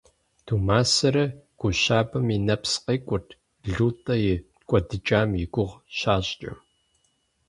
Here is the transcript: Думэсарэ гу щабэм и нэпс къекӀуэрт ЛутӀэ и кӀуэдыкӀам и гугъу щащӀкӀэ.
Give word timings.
Думэсарэ 0.45 1.25
гу 1.59 1.67
щабэм 1.81 2.25
и 2.35 2.37
нэпс 2.47 2.73
къекӀуэрт 2.85 3.29
ЛутӀэ 3.73 4.15
и 4.33 4.35
кӀуэдыкӀам 4.67 5.29
и 5.43 5.45
гугъу 5.53 5.79
щащӀкӀэ. 5.97 6.53